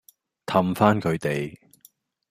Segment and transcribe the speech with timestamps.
[0.47, 1.59] 氹返佢哋